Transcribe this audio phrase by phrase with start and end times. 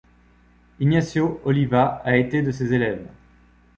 [0.79, 3.07] Ignazio Oliva a été de ses élèves.